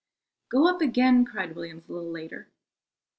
"Go 0.49 0.67
up 0.67 0.81
again," 0.81 1.25
cried 1.25 1.53
Williams 1.55 1.87
a 1.87 1.93
little 1.93 2.09
later. 2.09 2.47